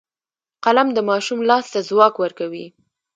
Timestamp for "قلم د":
0.63-0.99